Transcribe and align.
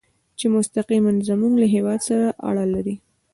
چې 0.37 0.45
مستقیماً 0.55 1.11
زموږ 1.29 1.53
له 1.61 1.67
هېواد 1.75 1.99
سره 2.09 2.25
اړه 2.49 2.65
لري. 2.73 2.95